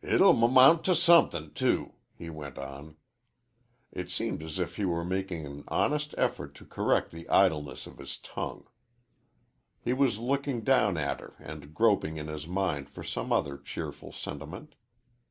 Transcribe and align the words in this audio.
"It'll 0.00 0.32
'mount 0.32 0.84
to 0.86 0.92
s 0.92 1.00
suthin', 1.02 1.48
t 1.48 1.52
too," 1.52 1.92
he 2.16 2.30
went 2.30 2.56
on. 2.56 2.96
It 3.92 4.10
seemed 4.10 4.42
as 4.42 4.58
if 4.58 4.76
he 4.76 4.86
were 4.86 5.04
making 5.04 5.44
an 5.44 5.64
honest 5.68 6.14
effort 6.16 6.54
to 6.54 6.64
correct 6.64 7.10
the 7.10 7.28
idleness 7.28 7.86
of 7.86 7.98
his 7.98 8.16
tongue. 8.16 8.66
He 9.84 9.92
was 9.92 10.18
looking 10.18 10.62
down 10.62 10.96
at 10.96 11.20
her 11.20 11.34
and 11.38 11.74
groping 11.74 12.16
in 12.16 12.28
his 12.28 12.46
mind 12.46 12.88
for 12.88 13.04
some 13.04 13.34
other 13.34 13.58
cheerful 13.58 14.12
sentiment. 14.12 14.76